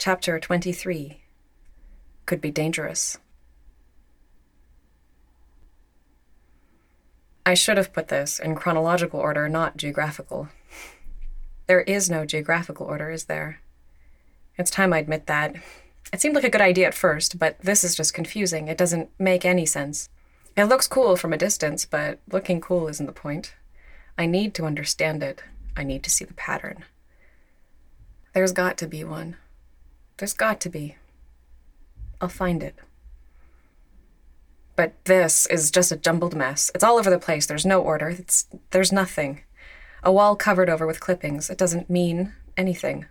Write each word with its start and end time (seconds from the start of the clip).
Chapter 0.00 0.38
23 0.38 1.22
Could 2.24 2.40
be 2.40 2.52
dangerous. 2.52 3.18
I 7.44 7.54
should 7.54 7.76
have 7.78 7.92
put 7.92 8.06
this 8.06 8.38
in 8.38 8.54
chronological 8.54 9.18
order, 9.18 9.48
not 9.48 9.76
geographical. 9.76 10.50
There 11.66 11.80
is 11.80 12.08
no 12.08 12.24
geographical 12.24 12.86
order, 12.86 13.10
is 13.10 13.24
there? 13.24 13.60
It's 14.56 14.70
time 14.70 14.92
I 14.92 14.98
admit 14.98 15.26
that. 15.26 15.56
It 16.12 16.20
seemed 16.20 16.36
like 16.36 16.44
a 16.44 16.50
good 16.50 16.60
idea 16.60 16.86
at 16.86 16.94
first, 16.94 17.36
but 17.36 17.58
this 17.58 17.82
is 17.82 17.96
just 17.96 18.14
confusing. 18.14 18.68
It 18.68 18.78
doesn't 18.78 19.10
make 19.18 19.44
any 19.44 19.66
sense. 19.66 20.08
It 20.56 20.66
looks 20.66 20.86
cool 20.86 21.16
from 21.16 21.32
a 21.32 21.36
distance, 21.36 21.84
but 21.84 22.20
looking 22.30 22.60
cool 22.60 22.86
isn't 22.86 23.06
the 23.06 23.12
point. 23.12 23.56
I 24.16 24.26
need 24.26 24.54
to 24.54 24.64
understand 24.64 25.24
it. 25.24 25.42
I 25.76 25.82
need 25.82 26.04
to 26.04 26.10
see 26.10 26.24
the 26.24 26.34
pattern. 26.34 26.84
There's 28.32 28.52
got 28.52 28.78
to 28.78 28.86
be 28.86 29.02
one. 29.02 29.36
There's 30.18 30.34
got 30.34 30.60
to 30.60 30.68
be. 30.68 30.96
I'll 32.20 32.28
find 32.28 32.62
it. 32.62 32.74
But 34.76 34.92
this 35.04 35.46
is 35.46 35.70
just 35.70 35.90
a 35.90 35.96
jumbled 35.96 36.36
mess. 36.36 36.70
It's 36.74 36.84
all 36.84 36.98
over 36.98 37.10
the 37.10 37.18
place. 37.18 37.46
There's 37.46 37.66
no 37.66 37.80
order. 37.80 38.10
It's, 38.10 38.46
there's 38.70 38.92
nothing. 38.92 39.42
A 40.02 40.12
wall 40.12 40.36
covered 40.36 40.68
over 40.68 40.86
with 40.86 41.00
clippings. 41.00 41.50
It 41.50 41.58
doesn't 41.58 41.90
mean 41.90 42.34
anything 42.56 43.06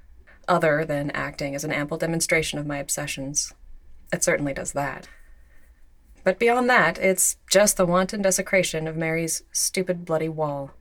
other 0.47 0.85
than 0.85 1.11
acting 1.11 1.55
as 1.55 1.63
an 1.63 1.71
ample 1.71 1.97
demonstration 1.97 2.59
of 2.59 2.65
my 2.65 2.77
obsessions. 2.77 3.53
It 4.13 4.23
certainly 4.23 4.53
does 4.53 4.71
that. 4.73 5.09
But 6.23 6.39
beyond 6.39 6.69
that, 6.69 6.97
it's 6.97 7.37
just 7.49 7.77
the 7.77 7.85
wanton 7.85 8.21
desecration 8.21 8.87
of 8.87 8.97
Mary's 8.97 9.43
stupid 9.51 10.05
bloody 10.05 10.29
wall. 10.29 10.71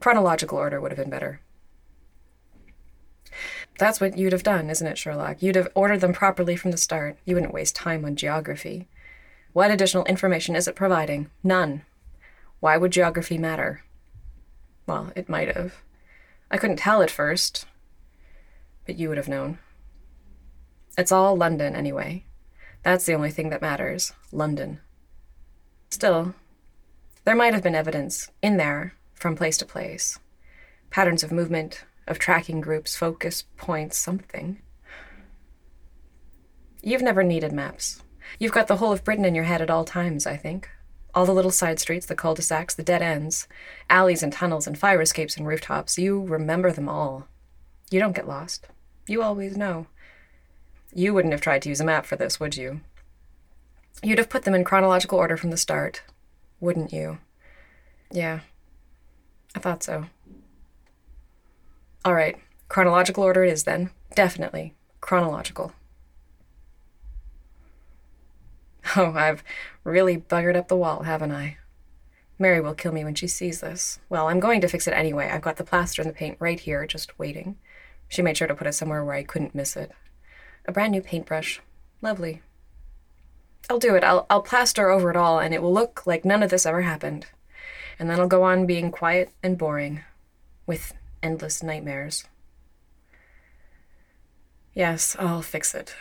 Chronological 0.00 0.58
order 0.58 0.80
would 0.80 0.90
have 0.90 0.98
been 0.98 1.10
better. 1.10 1.40
That's 3.78 4.00
what 4.00 4.16
you'd 4.16 4.32
have 4.32 4.42
done, 4.42 4.70
isn't 4.70 4.86
it, 4.86 4.98
Sherlock? 4.98 5.42
You'd 5.42 5.56
have 5.56 5.68
ordered 5.74 6.00
them 6.00 6.12
properly 6.12 6.56
from 6.56 6.70
the 6.70 6.76
start. 6.76 7.16
You 7.24 7.34
wouldn't 7.34 7.54
waste 7.54 7.74
time 7.74 8.04
on 8.04 8.16
geography. 8.16 8.88
What 9.52 9.70
additional 9.70 10.04
information 10.04 10.54
is 10.54 10.68
it 10.68 10.76
providing? 10.76 11.30
None. 11.42 11.82
Why 12.60 12.76
would 12.76 12.92
geography 12.92 13.36
matter? 13.36 13.82
Well, 14.86 15.12
it 15.16 15.28
might 15.28 15.54
have. 15.54 15.74
I 16.50 16.56
couldn't 16.56 16.76
tell 16.76 17.02
at 17.02 17.10
first, 17.10 17.66
but 18.86 18.96
you 18.96 19.08
would 19.08 19.18
have 19.18 19.28
known. 19.28 19.58
It's 20.96 21.12
all 21.12 21.36
London, 21.36 21.74
anyway. 21.74 22.24
That's 22.84 23.06
the 23.06 23.14
only 23.14 23.30
thing 23.30 23.48
that 23.50 23.62
matters 23.62 24.12
London. 24.30 24.80
Still, 25.90 26.34
there 27.24 27.34
might 27.34 27.54
have 27.54 27.62
been 27.62 27.74
evidence 27.74 28.30
in 28.42 28.56
there 28.56 28.94
from 29.14 29.36
place 29.36 29.56
to 29.58 29.64
place 29.64 30.18
patterns 30.90 31.24
of 31.24 31.32
movement, 31.32 31.84
of 32.06 32.18
tracking 32.18 32.60
groups, 32.60 32.96
focus 32.96 33.44
points, 33.56 33.96
something. 33.96 34.60
You've 36.82 37.02
never 37.02 37.22
needed 37.22 37.52
maps. 37.52 38.02
You've 38.38 38.52
got 38.52 38.66
the 38.66 38.76
whole 38.76 38.92
of 38.92 39.04
Britain 39.04 39.24
in 39.24 39.34
your 39.34 39.44
head 39.44 39.62
at 39.62 39.70
all 39.70 39.84
times, 39.84 40.26
I 40.26 40.36
think. 40.36 40.68
All 41.14 41.24
the 41.26 41.32
little 41.32 41.50
side 41.50 41.78
streets, 41.78 42.06
the 42.06 42.16
cul 42.16 42.34
de 42.34 42.42
sacs, 42.42 42.74
the 42.74 42.82
dead 42.82 43.00
ends, 43.00 43.46
alleys 43.88 44.22
and 44.22 44.32
tunnels 44.32 44.66
and 44.66 44.76
fire 44.76 45.00
escapes 45.00 45.36
and 45.36 45.46
rooftops. 45.46 45.96
You 45.96 46.20
remember 46.22 46.72
them 46.72 46.88
all. 46.88 47.28
You 47.90 48.00
don't 48.00 48.16
get 48.16 48.28
lost. 48.28 48.66
You 49.06 49.22
always 49.22 49.56
know. 49.56 49.86
You 50.92 51.14
wouldn't 51.14 51.32
have 51.32 51.40
tried 51.40 51.62
to 51.62 51.68
use 51.68 51.80
a 51.80 51.84
map 51.84 52.06
for 52.06 52.16
this, 52.16 52.40
would 52.40 52.56
you? 52.56 52.80
You'd 54.02 54.18
have 54.18 54.28
put 54.28 54.42
them 54.42 54.54
in 54.54 54.64
chronological 54.64 55.18
order 55.18 55.36
from 55.36 55.50
the 55.50 55.56
start, 55.56 56.02
wouldn't 56.60 56.92
you? 56.92 57.18
Yeah, 58.10 58.40
I 59.54 59.58
thought 59.58 59.82
so. 59.82 60.06
All 62.04 62.14
right, 62.14 62.36
chronological 62.68 63.24
order 63.24 63.44
it 63.44 63.52
is 63.52 63.64
then. 63.64 63.90
Definitely 64.14 64.74
chronological. 65.04 65.72
Oh, 68.96 69.14
I've 69.14 69.42
really 69.82 70.18
buggered 70.18 70.56
up 70.56 70.68
the 70.68 70.76
wall, 70.76 71.04
haven't 71.04 71.32
I? 71.32 71.56
Mary 72.38 72.60
will 72.60 72.74
kill 72.74 72.92
me 72.92 73.02
when 73.02 73.14
she 73.14 73.26
sees 73.26 73.60
this. 73.60 73.98
Well, 74.10 74.28
I'm 74.28 74.40
going 74.40 74.60
to 74.60 74.68
fix 74.68 74.86
it 74.86 74.92
anyway. 74.92 75.30
I've 75.30 75.40
got 75.40 75.56
the 75.56 75.64
plaster 75.64 76.02
and 76.02 76.10
the 76.10 76.14
paint 76.14 76.36
right 76.38 76.60
here, 76.60 76.86
just 76.86 77.18
waiting. 77.18 77.56
She 78.08 78.20
made 78.20 78.36
sure 78.36 78.46
to 78.46 78.54
put 78.54 78.66
it 78.66 78.74
somewhere 78.74 79.02
where 79.02 79.14
I 79.14 79.22
couldn't 79.22 79.54
miss 79.54 79.74
it. 79.74 79.92
A 80.66 80.72
brand 80.72 80.92
new 80.92 81.00
paintbrush. 81.00 81.62
Lovely. 82.02 82.42
I'll 83.70 83.78
do 83.78 83.94
it. 83.94 84.04
I'll, 84.04 84.26
I'll 84.28 84.42
plaster 84.42 84.90
over 84.90 85.10
it 85.10 85.16
all, 85.16 85.38
and 85.38 85.54
it 85.54 85.62
will 85.62 85.72
look 85.72 86.06
like 86.06 86.26
none 86.26 86.42
of 86.42 86.50
this 86.50 86.66
ever 86.66 86.82
happened. 86.82 87.26
And 87.98 88.10
then 88.10 88.20
I'll 88.20 88.28
go 88.28 88.42
on 88.42 88.66
being 88.66 88.90
quiet 88.90 89.30
and 89.42 89.56
boring, 89.56 90.02
with 90.66 90.92
endless 91.24 91.62
nightmares. 91.62 92.24
Yes, 94.74 95.16
I'll 95.18 95.42
fix 95.42 95.74
it. 95.74 95.96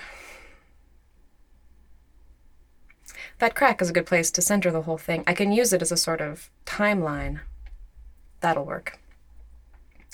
That 3.40 3.56
crack 3.56 3.82
is 3.82 3.90
a 3.90 3.94
good 3.94 4.06
place 4.06 4.30
to 4.32 4.42
center 4.42 4.70
the 4.70 4.84
whole 4.84 4.98
thing. 4.98 5.24
I 5.26 5.34
can 5.34 5.52
use 5.52 5.74
it 5.74 5.82
as 5.82 5.92
a 5.92 5.98
sort 5.98 6.22
of 6.22 6.50
timeline. 6.66 7.40
That'll 8.42 8.66
work. 8.66 9.00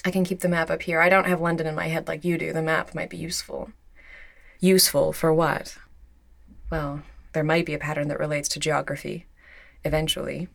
I 0.06 0.12
can 0.12 0.24
keep 0.24 0.40
the 0.40 0.48
map 0.48 0.70
up 0.70 0.84
here. 0.84 1.02
I 1.02 1.10
don't 1.10 1.28
have 1.28 1.42
London 1.42 1.68
in 1.68 1.76
my 1.76 1.88
head 1.88 2.08
like 2.08 2.24
you 2.24 2.38
do. 2.38 2.54
The 2.54 2.62
map 2.62 2.94
might 2.96 3.10
be 3.10 3.18
useful. 3.18 3.72
Useful 4.60 5.12
for 5.12 5.34
what? 5.34 5.78
Well, 6.72 7.02
there 7.34 7.44
might 7.44 7.66
be 7.66 7.74
a 7.74 7.80
pattern 7.80 8.08
that 8.10 8.20
relates 8.20 8.48
to 8.50 8.60
geography. 8.60 9.26
Eventually. 9.84 10.50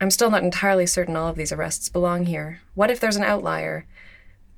I'm 0.00 0.10
still 0.10 0.30
not 0.30 0.44
entirely 0.44 0.86
certain 0.86 1.16
all 1.16 1.28
of 1.28 1.36
these 1.36 1.52
arrests 1.52 1.88
belong 1.88 2.26
here. 2.26 2.60
What 2.74 2.90
if 2.90 3.00
there's 3.00 3.16
an 3.16 3.24
outlier? 3.24 3.84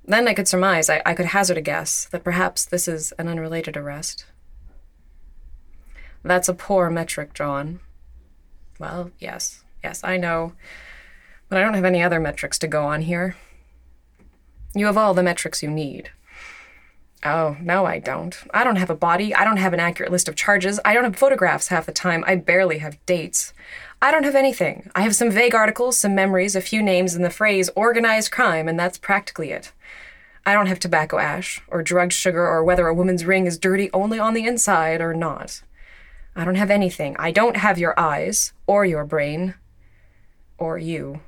Then 0.05 0.28
I 0.28 0.34
could 0.34 0.49
surmise, 0.49 0.91
I, 0.91 1.03
I 1.06 1.15
could 1.15 1.27
hazard 1.27 1.56
a 1.56 1.62
guess, 1.62 2.06
that 2.06 2.25
perhaps 2.25 2.65
this 2.65 2.89
is 2.89 3.12
an 3.12 3.28
unrelated 3.28 3.77
arrest. 3.77 4.27
That's 6.23 6.49
a 6.49 6.55
poor 6.55 6.91
metric, 6.91 7.33
John. 7.33 7.81
Well, 8.78 9.11
yes, 9.19 9.62
yes, 9.83 10.03
I 10.05 10.17
know. 10.17 10.53
But 11.49 11.59
I 11.59 11.62
don't 11.62 11.75
have 11.75 11.84
any 11.84 12.03
other 12.03 12.21
metrics 12.21 12.59
to 12.59 12.69
go 12.69 12.84
on 12.84 13.03
here. 13.03 13.37
You 14.75 14.87
have 14.87 14.99
all 14.99 15.15
the 15.15 15.22
metrics 15.22 15.62
you 15.62 15.71
need. 15.71 16.11
Oh, 17.22 17.56
no, 17.60 17.84
I 17.84 17.98
don't. 17.98 18.34
I 18.54 18.64
don't 18.64 18.76
have 18.76 18.88
a 18.88 18.94
body. 18.94 19.34
I 19.34 19.44
don't 19.44 19.58
have 19.58 19.75
an 19.75 19.81
accurate 19.81 20.10
list 20.10 20.28
of 20.28 20.36
charges. 20.36 20.81
I 20.84 20.94
don't 20.94 21.04
have 21.04 21.16
photographs 21.16 21.69
half 21.69 21.84
the 21.84 21.92
time. 21.92 22.25
I 22.26 22.36
barely 22.36 22.78
have 22.78 23.04
dates. 23.04 23.53
I 24.00 24.10
don't 24.10 24.25
have 24.25 24.34
anything. 24.34 24.91
I 24.94 25.03
have 25.03 25.14
some 25.14 25.30
vague 25.30 25.54
articles, 25.54 25.98
some 25.98 26.14
memories, 26.14 26.56
a 26.56 26.62
few 26.62 26.82
names, 26.82 27.14
and 27.14 27.22
the 27.22 27.28
phrase 27.28 27.69
organized 27.76 28.30
crime, 28.30 28.69
and 28.69 28.78
that's 28.78 28.97
practically 28.97 29.50
it. 29.50 29.72
I 30.47 30.54
don't 30.54 30.69
have 30.69 30.78
tobacco 30.78 31.19
ash, 31.19 31.60
or 31.69 31.82
drugged 31.82 32.14
sugar, 32.14 32.47
or 32.47 32.64
whether 32.64 32.86
a 32.86 32.94
woman's 32.94 33.26
ring 33.26 33.47
is 33.47 33.59
dirty 33.59 33.91
only 33.92 34.19
on 34.19 34.32
the 34.32 34.47
inside 34.47 35.03
or 35.03 35.12
not. 35.12 35.62
I 36.34 36.47
don't 36.47 36.54
have 36.54 36.70
anything. 36.70 37.14
I 37.19 37.30
don't 37.32 37.59
have 37.59 37.78
your 37.78 37.98
eyes, 38.00 38.54
or 38.66 38.86
your 38.86 39.04
brain, 39.04 39.54
or 40.56 40.78
you. 40.78 41.20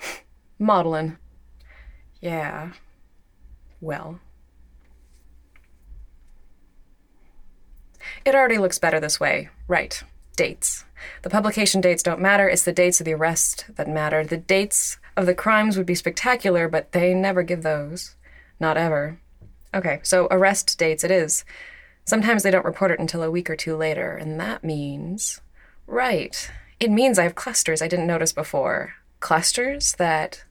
Maudlin. 0.58 1.18
Yeah. 2.22 2.72
Well. 3.82 4.20
It 8.28 8.34
already 8.34 8.58
looks 8.58 8.78
better 8.78 9.00
this 9.00 9.18
way. 9.18 9.48
Right. 9.68 10.02
Dates. 10.36 10.84
The 11.22 11.30
publication 11.30 11.80
dates 11.80 12.02
don't 12.02 12.20
matter, 12.20 12.46
it's 12.46 12.62
the 12.62 12.74
dates 12.74 13.00
of 13.00 13.06
the 13.06 13.14
arrest 13.14 13.64
that 13.76 13.88
matter. 13.88 14.22
The 14.22 14.36
dates 14.36 14.98
of 15.16 15.24
the 15.24 15.34
crimes 15.34 15.78
would 15.78 15.86
be 15.86 15.94
spectacular, 15.94 16.68
but 16.68 16.92
they 16.92 17.14
never 17.14 17.42
give 17.42 17.62
those. 17.62 18.16
Not 18.60 18.76
ever. 18.76 19.18
Okay, 19.72 20.00
so 20.02 20.28
arrest 20.30 20.78
dates 20.78 21.04
it 21.04 21.10
is. 21.10 21.46
Sometimes 22.04 22.42
they 22.42 22.50
don't 22.50 22.66
report 22.66 22.90
it 22.90 23.00
until 23.00 23.22
a 23.22 23.30
week 23.30 23.48
or 23.48 23.56
two 23.56 23.74
later, 23.74 24.14
and 24.14 24.38
that 24.38 24.62
means. 24.62 25.40
Right. 25.86 26.50
It 26.78 26.90
means 26.90 27.18
I 27.18 27.22
have 27.22 27.34
clusters 27.34 27.80
I 27.80 27.88
didn't 27.88 28.06
notice 28.06 28.34
before. 28.34 28.92
Clusters 29.20 29.94
that. 29.94 30.44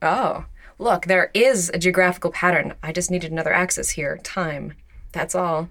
Oh, 0.00 0.44
look, 0.78 1.06
there 1.06 1.32
is 1.34 1.68
a 1.74 1.80
geographical 1.80 2.30
pattern. 2.30 2.74
I 2.80 2.92
just 2.92 3.10
needed 3.10 3.32
another 3.32 3.52
axis 3.52 3.90
here 3.90 4.18
time. 4.18 4.74
That's 5.10 5.34
all. 5.34 5.68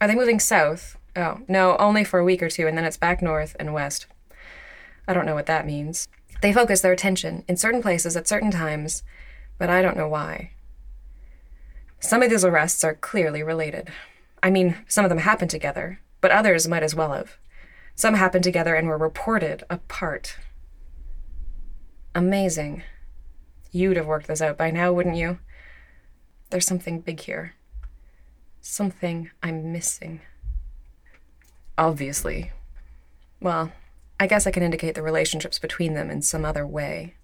Are 0.00 0.08
they 0.08 0.14
moving 0.14 0.40
south? 0.40 0.96
Oh, 1.14 1.40
no, 1.48 1.76
only 1.78 2.04
for 2.04 2.18
a 2.18 2.24
week 2.24 2.42
or 2.42 2.50
two, 2.50 2.66
and 2.66 2.76
then 2.76 2.84
it's 2.84 2.98
back 2.98 3.22
north 3.22 3.56
and 3.58 3.72
west. 3.72 4.06
I 5.08 5.14
don't 5.14 5.26
know 5.26 5.34
what 5.34 5.46
that 5.46 5.66
means. 5.66 6.08
They 6.42 6.52
focus 6.52 6.80
their 6.80 6.92
attention 6.92 7.44
in 7.48 7.56
certain 7.56 7.80
places 7.80 8.16
at 8.16 8.28
certain 8.28 8.50
times, 8.50 9.02
but 9.58 9.70
I 9.70 9.80
don't 9.80 9.96
know 9.96 10.08
why. 10.08 10.50
Some 11.98 12.22
of 12.22 12.28
these 12.28 12.44
arrests 12.44 12.84
are 12.84 12.94
clearly 12.94 13.42
related. 13.42 13.88
I 14.42 14.50
mean, 14.50 14.76
some 14.86 15.04
of 15.04 15.08
them 15.08 15.18
happened 15.18 15.50
together, 15.50 16.00
but 16.20 16.30
others 16.30 16.68
might 16.68 16.82
as 16.82 16.94
well 16.94 17.12
have. 17.12 17.38
Some 17.94 18.14
happened 18.14 18.44
together 18.44 18.74
and 18.74 18.86
were 18.86 18.98
reported 18.98 19.64
apart. 19.70 20.36
Amazing. 22.14 22.82
You'd 23.72 23.96
have 23.96 24.06
worked 24.06 24.26
this 24.26 24.42
out 24.42 24.58
by 24.58 24.70
now, 24.70 24.92
wouldn't 24.92 25.16
you? 25.16 25.38
There's 26.50 26.66
something 26.66 27.00
big 27.00 27.20
here. 27.20 27.54
Something 28.68 29.30
I'm 29.44 29.72
missing. 29.72 30.20
Obviously. 31.78 32.50
Well, 33.40 33.72
I 34.18 34.26
guess 34.26 34.44
I 34.46 34.50
can 34.50 34.64
indicate 34.64 34.96
the 34.96 35.02
relationships 35.02 35.58
between 35.58 35.94
them 35.94 36.10
in 36.10 36.20
some 36.20 36.44
other 36.44 36.66
way. 36.66 37.14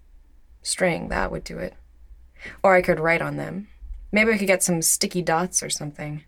String, 0.63 1.09
that 1.09 1.31
would 1.31 1.43
do 1.43 1.57
it. 1.57 1.75
Or 2.63 2.75
I 2.75 2.81
could 2.81 2.99
write 2.99 3.21
on 3.21 3.35
them. 3.35 3.67
Maybe 4.11 4.31
we 4.31 4.37
could 4.37 4.47
get 4.47 4.63
some 4.63 4.81
sticky 4.81 5.21
dots 5.21 5.61
or 5.61 5.69
something. 5.69 6.23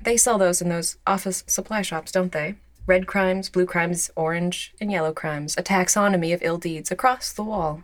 They 0.00 0.16
sell 0.16 0.38
those 0.38 0.62
in 0.62 0.68
those 0.68 0.96
office 1.06 1.42
supply 1.48 1.82
shops, 1.82 2.12
don't 2.12 2.32
they? 2.32 2.54
Red 2.86 3.08
crimes, 3.08 3.50
blue 3.50 3.66
crimes, 3.66 4.08
orange, 4.14 4.72
and 4.80 4.90
yellow 4.90 5.12
crimes. 5.12 5.56
A 5.58 5.62
taxonomy 5.62 6.32
of 6.32 6.42
ill 6.42 6.58
deeds 6.58 6.92
across 6.92 7.32
the 7.32 7.44
wall. 7.44 7.82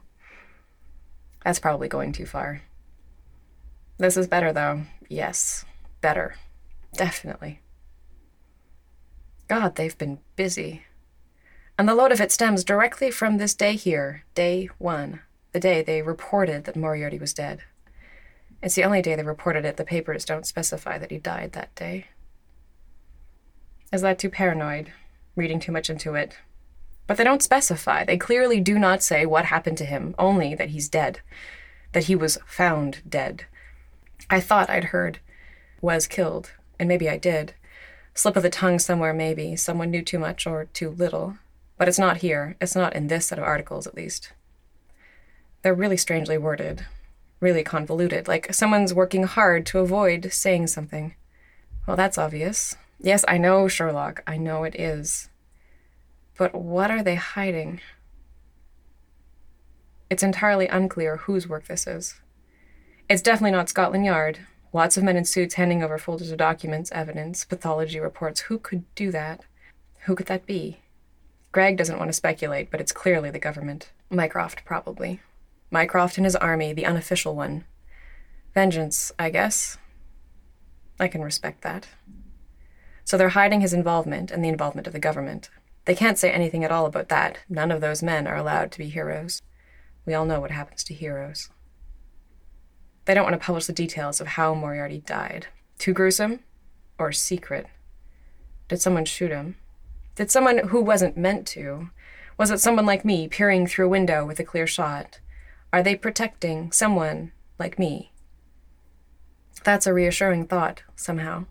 That's 1.45 1.59
probably 1.59 1.89
going 1.89 2.13
too 2.13 2.27
far. 2.27 2.63
This 3.99 4.17
is 4.17 4.29
better, 4.29 4.53
though. 4.53 4.83
Yes, 5.09 5.65
better. 6.01 6.37
Definitely. 6.97 7.61
God, 9.49 9.77
they've 9.77 9.97
been 9.97 10.19
busy. 10.37 10.83
And 11.79 11.89
the 11.89 11.95
load 11.95 12.13
of 12.13 12.21
it 12.21 12.33
stems 12.33 12.65
directly 12.65 13.11
from 13.11 13.37
this 13.37 13.55
day 13.55 13.75
here, 13.75 14.25
day 14.35 14.69
one, 14.79 15.21
the 15.53 15.61
day 15.61 15.83
they 15.83 16.03
reported 16.03 16.65
that 16.65 16.77
Moriarty 16.77 17.19
was 17.19 17.35
dead. 17.35 17.61
It's 18.63 18.77
the 18.77 18.85
only 18.85 19.03
day 19.03 19.15
they 19.15 19.23
reported 19.23 19.65
it. 19.65 19.77
The 19.77 19.85
papers 19.85 20.25
don't 20.25 20.47
specify 20.47 20.99
that 20.99 21.11
he 21.11 21.19
died 21.19 21.53
that 21.53 21.75
day. 21.75 22.07
Is 23.93 24.03
that 24.03 24.19
too 24.19 24.31
paranoid? 24.31 24.93
Reading 25.37 25.61
too 25.61 25.73
much 25.73 25.91
into 25.91 26.15
it? 26.15 26.39
But 27.07 27.17
they 27.17 27.25
don't 27.25 27.43
specify. 27.43 28.05
They 28.05 28.17
clearly 28.17 28.61
do 28.61 28.79
not 28.79 29.03
say 29.03 29.27
what 29.27 29.47
happened 29.47 29.77
to 29.79 29.85
him, 29.85 30.15
only 30.19 30.55
that 30.55 30.71
he's 30.71 30.89
dead. 30.89 31.21
That 31.93 32.05
he 32.05 32.17
was 32.17 32.39
found 32.47 33.03
dead. 33.07 33.45
I 34.31 34.41
thought 34.41 34.71
I'd 34.71 34.85
heard 34.85 35.19
was 35.83 36.07
killed, 36.07 36.53
and 36.79 36.89
maybe 36.89 37.09
I 37.09 37.17
did. 37.17 37.55
Slip 38.15 38.37
of 38.37 38.43
the 38.43 38.51
tongue 38.51 38.79
somewhere, 38.79 39.13
maybe. 39.13 39.57
Someone 39.57 39.91
knew 39.91 40.03
too 40.03 40.19
much 40.19 40.47
or 40.47 40.67
too 40.67 40.91
little. 40.91 41.37
But 41.77 41.89
it's 41.89 41.99
not 41.99 42.19
here. 42.19 42.57
It's 42.61 42.77
not 42.77 42.95
in 42.95 43.09
this 43.09 43.27
set 43.27 43.39
of 43.39 43.45
articles, 43.45 43.87
at 43.87 43.97
least. 43.97 44.33
They're 45.63 45.75
really 45.75 45.97
strangely 45.97 46.39
worded, 46.39 46.87
really 47.41 47.65
convoluted, 47.65 48.29
like 48.29 48.53
someone's 48.55 48.95
working 48.95 49.25
hard 49.25 49.67
to 49.67 49.81
avoid 49.81 50.33
saying 50.33 50.69
something. 50.69 51.15
Well, 51.87 51.97
that's 51.97 52.19
obvious. 52.19 52.77
Yes, 53.01 53.25
I 53.27 53.39
know, 53.39 53.67
Sherlock. 53.67 54.23
I 54.27 54.37
know 54.37 54.65
it 54.65 54.79
is. 54.79 55.29
But 56.39 56.55
what 56.55 56.91
are 56.91 57.03
they 57.03 57.17
hiding? 57.17 57.81
It's 60.09 60.23
entirely 60.23 60.69
unclear 60.69 61.17
whose 61.17 61.49
work 61.49 61.67
this 61.67 61.87
is. 61.87 62.21
It's 63.09 63.23
definitely 63.23 63.51
not 63.51 63.69
Scotland 63.69 64.05
Yard. 64.05 64.41
Lots 64.75 64.97
of 64.97 65.05
men 65.05 65.17
in 65.17 65.25
suits 65.25 65.55
handing 65.55 65.85
over 65.85 65.99
folders 65.99 66.33
of 66.33 66.39
documents, 66.39 66.91
evidence, 66.91 67.45
pathology 67.45 68.01
reports. 68.01 68.41
Who 68.41 68.59
could 68.59 68.93
do 68.97 69.13
that? 69.13 69.45
Who 70.07 70.17
could 70.17 70.27
that 70.27 70.47
be? 70.47 70.81
Greg 71.53 71.77
doesn't 71.77 71.97
want 71.97 72.09
to 72.09 72.13
speculate, 72.13 72.73
but 72.73 72.81
it's 72.81 72.91
clearly 72.91 73.31
the 73.31 73.39
government. 73.39 73.93
Mycroft, 74.11 74.65
probably. 74.65 75.21
Mycroft 75.71 76.17
and 76.17 76.27
his 76.27 76.35
army, 76.35 76.73
the 76.73 76.87
unofficial 76.87 77.37
one. 77.37 77.63
Vengeance, 78.53 79.13
I 79.17 79.31
guess. 79.31 79.79
I 80.99 81.07
can 81.07 81.23
respect 81.23 81.63
that. 81.63 81.87
So 83.05 83.17
they're 83.17 83.29
hiding 83.29 83.61
his 83.61 83.73
involvement 83.73 84.33
and 84.33 84.45
the 84.45 84.49
involvement 84.49 84.89
of 84.89 84.93
the 84.93 84.99
government. 84.99 85.51
They 85.85 85.95
can't 85.95 86.19
say 86.19 86.33
anything 86.33 86.65
at 86.65 86.73
all 86.73 86.87
about 86.87 87.11
that. 87.11 87.39
None 87.49 87.71
of 87.71 87.81
those 87.81 88.03
men 88.03 88.27
are 88.27 88.37
allowed 88.37 88.73
to 88.73 88.79
be 88.79 88.89
heroes. 88.89 89.41
We 90.05 90.15
all 90.15 90.27
know 90.27 90.41
what 90.41 90.51
happens 90.51 90.83
to 90.85 90.95
heroes. 90.95 91.49
They 93.05 93.15
don't 93.15 93.25
want 93.25 93.35
to 93.35 93.45
publish 93.45 93.67
the 93.67 93.73
details 93.73 94.21
of 94.21 94.29
how 94.29 94.55
Moriarty 94.55 94.99
died. 94.99 95.49
Too 95.79 95.93
gruesome? 95.93 96.41
Or 96.99 97.13
secret? 97.13 97.67
Did 98.69 98.81
someone 98.81 99.05
shoot 99.05 99.31
him? 99.31 99.57
Did 100.15 100.31
someone 100.31 100.69
who 100.69 100.81
wasn't 100.81 101.17
meant 101.17 101.47
to? 101.49 101.91
Was 102.39 102.51
it 102.51 102.61
someone 102.61 102.87
like 102.87 103.05
me 103.05 103.29
peering 103.29 103.67
through 103.67 103.87
a 103.87 103.91
window 103.91 104.25
with 104.25 104.41
a 104.41 104.45
clear 104.45 104.67
shot? 104.67 105.21
Are 105.73 105.83
they 105.83 105.97
protecting 105.97 106.73
someone 106.73 107.33
like 107.59 107.79
me? 107.79 108.13
That's 109.65 109.87
a 109.87 109.95
reassuring 109.95 110.47
thought, 110.47 110.83
somehow. 110.97 111.47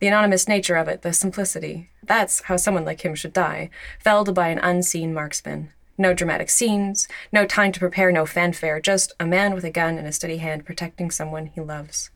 The 0.00 0.08
anonymous 0.08 0.48
nature 0.48 0.76
of 0.76 0.88
it, 0.88 1.02
the 1.02 1.12
simplicity. 1.12 1.90
That's 2.02 2.42
how 2.42 2.56
someone 2.56 2.84
like 2.84 3.04
him 3.04 3.14
should 3.14 3.32
die, 3.32 3.70
felled 4.00 4.34
by 4.34 4.48
an 4.48 4.58
unseen 4.58 5.14
marksman. 5.14 5.72
No 5.98 6.14
dramatic 6.14 6.48
scenes, 6.48 7.06
no 7.32 7.44
time 7.44 7.72
to 7.72 7.80
prepare, 7.80 8.10
no 8.10 8.24
fanfare, 8.24 8.80
just 8.80 9.12
a 9.20 9.26
man 9.26 9.54
with 9.54 9.64
a 9.64 9.70
gun 9.70 9.98
and 9.98 10.06
a 10.06 10.12
steady 10.12 10.38
hand 10.38 10.64
protecting 10.64 11.10
someone 11.10 11.46
he 11.46 11.60
loves. 11.60 12.10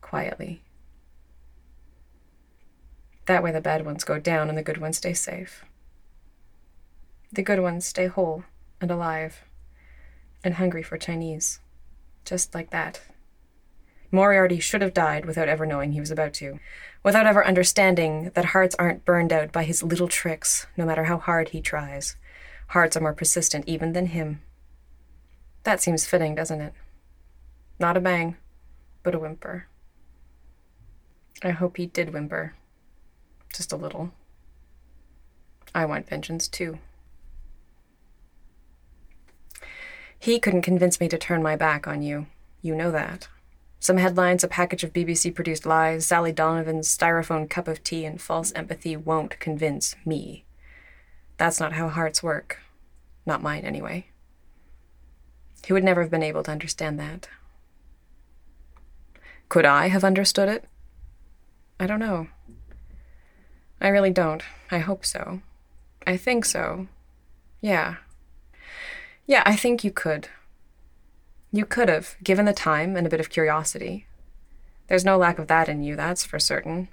Quietly. 0.00 0.62
That 3.26 3.42
way 3.42 3.50
the 3.50 3.60
bad 3.60 3.84
ones 3.84 4.04
go 4.04 4.18
down 4.18 4.48
and 4.48 4.56
the 4.56 4.62
good 4.62 4.78
ones 4.78 4.98
stay 4.98 5.14
safe. 5.14 5.64
The 7.32 7.42
good 7.42 7.60
ones 7.60 7.86
stay 7.86 8.06
whole 8.06 8.44
and 8.80 8.90
alive 8.90 9.44
and 10.44 10.54
hungry 10.54 10.82
for 10.82 10.98
Chinese. 10.98 11.58
Just 12.24 12.54
like 12.54 12.70
that. 12.70 13.00
Moriarty 14.10 14.60
should 14.60 14.82
have 14.82 14.94
died 14.94 15.24
without 15.24 15.48
ever 15.48 15.66
knowing 15.66 15.92
he 15.92 16.00
was 16.00 16.12
about 16.12 16.34
to, 16.34 16.60
without 17.02 17.26
ever 17.26 17.44
understanding 17.44 18.30
that 18.34 18.44
hearts 18.46 18.76
aren't 18.78 19.04
burned 19.04 19.32
out 19.32 19.50
by 19.50 19.64
his 19.64 19.82
little 19.82 20.06
tricks, 20.06 20.68
no 20.76 20.84
matter 20.84 21.04
how 21.04 21.18
hard 21.18 21.48
he 21.48 21.60
tries. 21.60 22.14
Hearts 22.68 22.96
are 22.96 23.00
more 23.00 23.12
persistent 23.12 23.64
even 23.66 23.92
than 23.92 24.06
him. 24.06 24.42
That 25.64 25.80
seems 25.80 26.06
fitting, 26.06 26.34
doesn't 26.34 26.60
it? 26.60 26.72
Not 27.78 27.96
a 27.96 28.00
bang, 28.00 28.36
but 29.02 29.14
a 29.14 29.18
whimper. 29.18 29.66
I 31.42 31.50
hope 31.50 31.76
he 31.76 31.86
did 31.86 32.12
whimper. 32.12 32.54
Just 33.52 33.72
a 33.72 33.76
little. 33.76 34.12
I 35.74 35.84
want 35.84 36.08
vengeance 36.08 36.48
too. 36.48 36.78
He 40.18 40.38
couldn't 40.38 40.62
convince 40.62 41.00
me 41.00 41.08
to 41.08 41.18
turn 41.18 41.42
my 41.42 41.56
back 41.56 41.86
on 41.86 42.02
you. 42.02 42.26
You 42.62 42.74
know 42.74 42.90
that. 42.90 43.28
Some 43.78 43.98
headlines, 43.98 44.42
a 44.42 44.48
package 44.48 44.82
of 44.82 44.94
BBC 44.94 45.34
produced 45.34 45.66
lies, 45.66 46.06
Sally 46.06 46.32
Donovan's 46.32 46.88
styrofoam 46.88 47.50
cup 47.50 47.68
of 47.68 47.82
tea, 47.82 48.06
and 48.06 48.18
false 48.18 48.50
empathy 48.52 48.96
won't 48.96 49.38
convince 49.38 49.94
me. 50.06 50.43
That's 51.36 51.60
not 51.60 51.72
how 51.72 51.88
hearts 51.88 52.22
work. 52.22 52.60
Not 53.26 53.42
mine, 53.42 53.64
anyway. 53.64 54.06
He 55.64 55.72
would 55.72 55.84
never 55.84 56.02
have 56.02 56.10
been 56.10 56.22
able 56.22 56.42
to 56.42 56.50
understand 56.50 56.98
that. 57.00 57.28
Could 59.48 59.64
I 59.64 59.88
have 59.88 60.04
understood 60.04 60.48
it? 60.48 60.64
I 61.80 61.86
don't 61.86 62.00
know. 62.00 62.28
I 63.80 63.88
really 63.88 64.10
don't. 64.10 64.42
I 64.70 64.78
hope 64.78 65.04
so. 65.04 65.40
I 66.06 66.16
think 66.16 66.44
so. 66.44 66.86
Yeah. 67.60 67.96
Yeah, 69.26 69.42
I 69.46 69.56
think 69.56 69.84
you 69.84 69.90
could. 69.90 70.28
You 71.50 71.64
could 71.64 71.88
have, 71.88 72.16
given 72.22 72.44
the 72.44 72.52
time 72.52 72.96
and 72.96 73.06
a 73.06 73.10
bit 73.10 73.20
of 73.20 73.30
curiosity. 73.30 74.06
There's 74.88 75.04
no 75.04 75.16
lack 75.16 75.38
of 75.38 75.46
that 75.46 75.68
in 75.68 75.82
you, 75.82 75.96
that's 75.96 76.24
for 76.24 76.38
certain. 76.38 76.88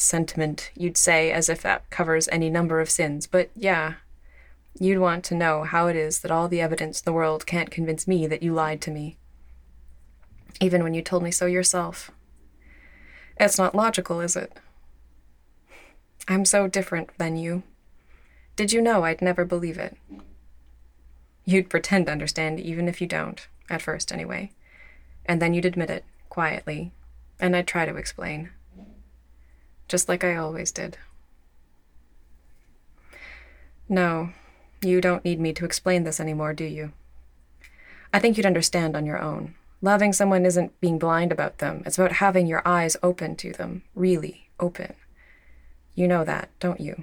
Sentiment, 0.00 0.70
you'd 0.74 0.96
say, 0.96 1.30
as 1.30 1.48
if 1.48 1.62
that 1.62 1.88
covers 1.90 2.28
any 2.32 2.50
number 2.50 2.80
of 2.80 2.90
sins, 2.90 3.26
but 3.26 3.50
yeah. 3.54 3.94
You'd 4.78 4.98
want 4.98 5.24
to 5.24 5.34
know 5.34 5.64
how 5.64 5.88
it 5.88 5.96
is 5.96 6.20
that 6.20 6.30
all 6.30 6.48
the 6.48 6.60
evidence 6.60 7.00
in 7.00 7.04
the 7.04 7.12
world 7.12 7.46
can't 7.46 7.70
convince 7.70 8.08
me 8.08 8.26
that 8.26 8.42
you 8.42 8.54
lied 8.54 8.80
to 8.82 8.90
me. 8.90 9.16
Even 10.60 10.82
when 10.82 10.94
you 10.94 11.02
told 11.02 11.22
me 11.22 11.30
so 11.30 11.46
yourself. 11.46 12.10
It's 13.38 13.58
not 13.58 13.74
logical, 13.74 14.20
is 14.20 14.36
it? 14.36 14.52
I'm 16.28 16.44
so 16.44 16.66
different 16.68 17.10
than 17.18 17.36
you. 17.36 17.62
Did 18.56 18.72
you 18.72 18.80
know 18.80 19.04
I'd 19.04 19.22
never 19.22 19.44
believe 19.44 19.78
it? 19.78 19.96
You'd 21.44 21.70
pretend 21.70 22.06
to 22.06 22.12
understand 22.12 22.60
even 22.60 22.88
if 22.88 23.00
you 23.00 23.06
don't. 23.06 23.46
At 23.68 23.82
first, 23.82 24.12
anyway. 24.12 24.52
And 25.26 25.40
then 25.40 25.54
you'd 25.54 25.64
admit 25.64 25.90
it, 25.90 26.04
quietly, 26.28 26.92
and 27.38 27.56
I'd 27.56 27.66
try 27.66 27.86
to 27.86 27.96
explain. 27.96 28.50
Just 29.90 30.08
like 30.08 30.22
I 30.22 30.36
always 30.36 30.70
did. 30.70 30.98
No, 33.88 34.30
you 34.80 35.00
don't 35.00 35.24
need 35.24 35.40
me 35.40 35.52
to 35.54 35.64
explain 35.64 36.04
this 36.04 36.20
anymore, 36.20 36.54
do 36.54 36.62
you? 36.62 36.92
I 38.14 38.20
think 38.20 38.36
you'd 38.36 38.46
understand 38.46 38.94
on 38.94 39.04
your 39.04 39.20
own. 39.20 39.56
Loving 39.82 40.12
someone 40.12 40.46
isn't 40.46 40.80
being 40.80 40.96
blind 40.96 41.32
about 41.32 41.58
them, 41.58 41.82
it's 41.84 41.98
about 41.98 42.12
having 42.12 42.46
your 42.46 42.62
eyes 42.64 42.96
open 43.02 43.34
to 43.38 43.50
them, 43.50 43.82
really 43.96 44.48
open. 44.60 44.94
You 45.96 46.06
know 46.06 46.22
that, 46.22 46.50
don't 46.60 46.80
you? 46.80 47.02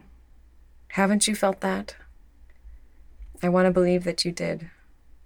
Haven't 0.92 1.28
you 1.28 1.36
felt 1.36 1.60
that? 1.60 1.98
I 3.44 3.50
want 3.50 3.66
to 3.66 3.72
believe 3.72 4.06
that 4.06 4.24
you 4.24 4.32
did. 4.32 4.70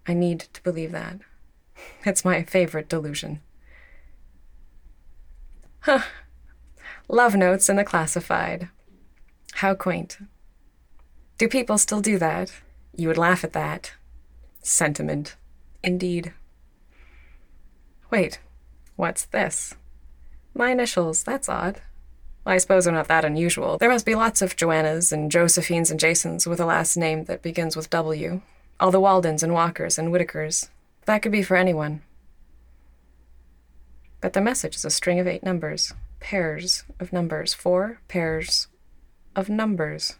I 0.07 0.15
need 0.15 0.39
to 0.53 0.63
believe 0.63 0.91
that. 0.93 1.19
It's 2.05 2.25
my 2.25 2.41
favorite 2.41 2.89
delusion. 2.89 3.39
Huh. 5.81 6.01
Love 7.07 7.35
notes 7.35 7.69
in 7.69 7.75
the 7.75 7.83
classified. 7.83 8.69
How 9.55 9.75
quaint. 9.75 10.17
Do 11.37 11.47
people 11.47 11.77
still 11.77 12.01
do 12.01 12.17
that? 12.17 12.53
You 12.95 13.07
would 13.07 13.17
laugh 13.17 13.43
at 13.43 13.53
that. 13.53 13.93
Sentiment. 14.61 15.35
Indeed. 15.83 16.33
Wait, 18.09 18.39
what's 18.95 19.25
this? 19.25 19.75
My 20.53 20.71
initials, 20.71 21.23
that's 21.23 21.49
odd. 21.49 21.81
I 22.45 22.57
suppose 22.57 22.85
they're 22.85 22.93
not 22.93 23.07
that 23.07 23.25
unusual. 23.25 23.77
There 23.77 23.89
must 23.89 24.05
be 24.05 24.15
lots 24.15 24.41
of 24.41 24.55
Joannas 24.55 25.11
and 25.11 25.31
Josephines 25.31 25.91
and 25.91 25.99
Jasons 25.99 26.47
with 26.47 26.59
a 26.59 26.65
last 26.65 26.97
name 26.97 27.25
that 27.25 27.41
begins 27.41 27.75
with 27.75 27.89
W. 27.91 28.41
All 28.79 28.91
the 28.91 28.99
Waldens 28.99 29.43
and 29.43 29.53
Walkers 29.53 29.97
and 29.97 30.09
Whitakers. 30.09 30.69
That 31.05 31.21
could 31.21 31.31
be 31.31 31.43
for 31.43 31.55
anyone. 31.55 32.01
But 34.21 34.33
the 34.33 34.41
message 34.41 34.75
is 34.75 34.85
a 34.85 34.89
string 34.89 35.19
of 35.19 35.27
eight 35.27 35.43
numbers, 35.43 35.93
pairs 36.21 36.85
of 36.99 37.11
numbers, 37.11 37.53
four 37.53 37.99
pairs 38.07 38.67
of 39.35 39.49
numbers. 39.49 40.15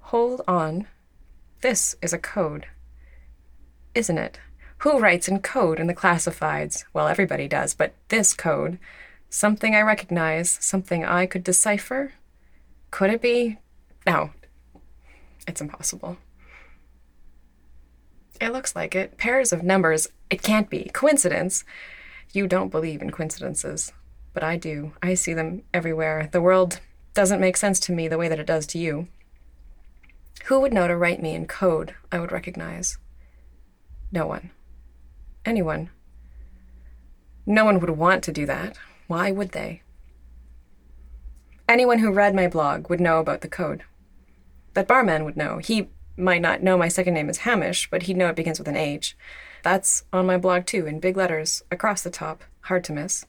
Hold 0.00 0.40
on. 0.48 0.86
This 1.60 1.96
is 2.00 2.14
a 2.14 2.18
code. 2.18 2.66
Isn't 3.94 4.16
it? 4.16 4.40
Who 4.78 4.98
writes 4.98 5.28
in 5.28 5.40
code 5.40 5.80
in 5.80 5.88
the 5.88 5.94
classifieds? 5.94 6.84
Well, 6.94 7.08
everybody 7.08 7.48
does, 7.48 7.74
but 7.74 7.92
this 8.08 8.32
code, 8.32 8.78
something 9.28 9.74
I 9.74 9.82
recognize, 9.82 10.50
something 10.60 11.04
I 11.04 11.26
could 11.26 11.44
decipher? 11.44 12.12
Could 12.90 13.10
it 13.10 13.20
be? 13.20 13.58
No. 14.06 14.30
It's 15.46 15.60
impossible. 15.60 16.16
It 18.40 18.52
looks 18.52 18.76
like 18.76 18.94
it. 18.94 19.18
Pairs 19.18 19.52
of 19.52 19.64
numbers. 19.64 20.08
It 20.30 20.42
can't 20.42 20.70
be. 20.70 20.90
Coincidence. 20.94 21.64
You 22.32 22.46
don't 22.46 22.70
believe 22.70 23.02
in 23.02 23.10
coincidences, 23.10 23.92
but 24.38 24.46
I 24.46 24.56
do. 24.56 24.92
I 25.02 25.14
see 25.14 25.34
them 25.34 25.62
everywhere. 25.74 26.28
The 26.30 26.40
world 26.40 26.78
doesn't 27.12 27.40
make 27.40 27.56
sense 27.56 27.80
to 27.80 27.92
me 27.92 28.06
the 28.06 28.16
way 28.16 28.28
that 28.28 28.38
it 28.38 28.46
does 28.46 28.68
to 28.68 28.78
you. 28.78 29.08
Who 30.44 30.60
would 30.60 30.72
know 30.72 30.86
to 30.86 30.96
write 30.96 31.20
me 31.20 31.34
in 31.34 31.48
code 31.48 31.96
I 32.12 32.20
would 32.20 32.30
recognize? 32.30 32.98
No 34.12 34.28
one. 34.28 34.52
Anyone. 35.44 35.90
No 37.46 37.64
one 37.64 37.80
would 37.80 37.90
want 37.90 38.22
to 38.22 38.32
do 38.32 38.46
that. 38.46 38.78
Why 39.08 39.32
would 39.32 39.50
they? 39.50 39.82
Anyone 41.68 41.98
who 41.98 42.12
read 42.12 42.32
my 42.32 42.46
blog 42.46 42.88
would 42.88 43.00
know 43.00 43.18
about 43.18 43.40
the 43.40 43.48
code. 43.48 43.82
That 44.74 44.86
barman 44.86 45.24
would 45.24 45.36
know. 45.36 45.58
He 45.58 45.88
might 46.16 46.42
not 46.42 46.62
know 46.62 46.78
my 46.78 46.86
second 46.86 47.14
name 47.14 47.28
is 47.28 47.38
Hamish, 47.38 47.90
but 47.90 48.04
he'd 48.04 48.16
know 48.16 48.28
it 48.28 48.36
begins 48.36 48.60
with 48.60 48.68
an 48.68 48.76
H. 48.76 49.16
That's 49.64 50.04
on 50.12 50.26
my 50.26 50.36
blog 50.36 50.64
too, 50.64 50.86
in 50.86 51.00
big 51.00 51.16
letters, 51.16 51.64
across 51.72 52.02
the 52.02 52.10
top, 52.10 52.44
hard 52.60 52.84
to 52.84 52.92
miss. 52.92 53.26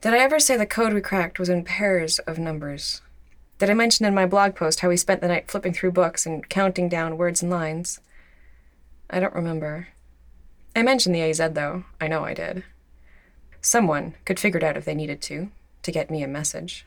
Did 0.00 0.14
I 0.14 0.18
ever 0.18 0.38
say 0.38 0.56
the 0.56 0.64
code 0.64 0.92
we 0.92 1.00
cracked 1.00 1.40
was 1.40 1.48
in 1.48 1.64
pairs 1.64 2.20
of 2.20 2.38
numbers? 2.38 3.02
Did 3.58 3.68
I 3.68 3.74
mention 3.74 4.06
in 4.06 4.14
my 4.14 4.26
blog 4.26 4.54
post 4.54 4.78
how 4.78 4.88
we 4.90 4.96
spent 4.96 5.20
the 5.20 5.26
night 5.26 5.50
flipping 5.50 5.72
through 5.72 5.90
books 5.90 6.24
and 6.24 6.48
counting 6.48 6.88
down 6.88 7.18
words 7.18 7.42
and 7.42 7.50
lines? 7.50 8.00
I 9.10 9.18
don't 9.18 9.34
remember. 9.34 9.88
I 10.76 10.84
mentioned 10.84 11.16
the 11.16 11.22
AZ, 11.22 11.38
though. 11.38 11.82
I 12.00 12.06
know 12.06 12.24
I 12.24 12.32
did. 12.32 12.62
Someone 13.60 14.14
could 14.24 14.38
figure 14.38 14.58
it 14.58 14.62
out 14.62 14.76
if 14.76 14.84
they 14.84 14.94
needed 14.94 15.20
to, 15.22 15.50
to 15.82 15.90
get 15.90 16.12
me 16.12 16.22
a 16.22 16.28
message. 16.28 16.86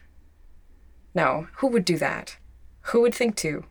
No, 1.14 1.48
who 1.58 1.68
would 1.68 1.84
do 1.84 1.98
that? 1.98 2.38
Who 2.84 3.02
would 3.02 3.14
think 3.14 3.36
to? 3.38 3.66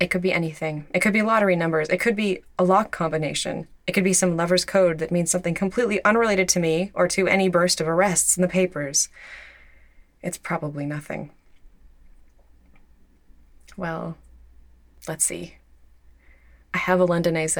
It 0.00 0.10
could 0.10 0.22
be 0.22 0.32
anything. 0.32 0.86
It 0.94 1.00
could 1.00 1.12
be 1.12 1.20
lottery 1.20 1.54
numbers. 1.54 1.90
It 1.90 2.00
could 2.00 2.16
be 2.16 2.42
a 2.58 2.64
lock 2.64 2.90
combination. 2.90 3.68
It 3.86 3.92
could 3.92 4.02
be 4.02 4.14
some 4.14 4.34
lover's 4.34 4.64
code 4.64 4.98
that 4.98 5.10
means 5.10 5.30
something 5.30 5.54
completely 5.54 6.02
unrelated 6.04 6.48
to 6.50 6.60
me 6.60 6.90
or 6.94 7.06
to 7.08 7.28
any 7.28 7.50
burst 7.50 7.82
of 7.82 7.86
arrests 7.86 8.36
in 8.36 8.40
the 8.40 8.48
papers. 8.48 9.10
It's 10.22 10.38
probably 10.38 10.86
nothing. 10.86 11.32
Well, 13.76 14.16
let's 15.06 15.24
see. 15.24 15.56
I 16.72 16.78
have 16.78 17.00
a 17.00 17.04
London 17.04 17.36
AZ. 17.36 17.58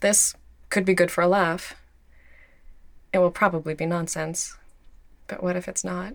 This 0.00 0.34
could 0.68 0.84
be 0.84 0.94
good 0.94 1.10
for 1.10 1.22
a 1.22 1.28
laugh. 1.28 1.74
It 3.12 3.18
will 3.18 3.30
probably 3.30 3.72
be 3.72 3.86
nonsense. 3.86 4.54
But 5.28 5.42
what 5.42 5.56
if 5.56 5.66
it's 5.66 5.84
not? 5.84 6.14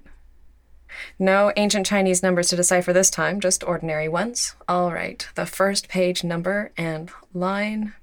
No 1.17 1.53
ancient 1.55 1.85
Chinese 1.85 2.21
numbers 2.21 2.49
to 2.49 2.57
decipher 2.57 2.91
this 2.91 3.09
time, 3.09 3.39
just 3.39 3.63
ordinary 3.63 4.09
ones. 4.09 4.55
All 4.67 4.91
right, 4.91 5.25
the 5.35 5.45
first 5.45 5.87
page 5.87 6.23
number 6.23 6.71
and 6.77 7.09
line. 7.33 7.93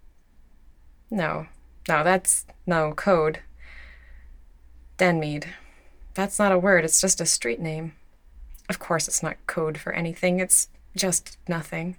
No, 1.10 1.46
no, 1.88 2.02
that's 2.02 2.46
no 2.66 2.92
code. 2.92 3.40
Denmead. 4.96 5.44
That's 6.14 6.38
not 6.38 6.52
a 6.52 6.58
word, 6.58 6.84
it's 6.84 7.00
just 7.00 7.20
a 7.20 7.26
street 7.26 7.60
name. 7.60 7.94
Of 8.68 8.78
course, 8.78 9.08
it's 9.08 9.22
not 9.22 9.46
code 9.46 9.76
for 9.76 9.92
anything, 9.92 10.40
it's 10.40 10.68
just 10.96 11.36
nothing. 11.46 11.96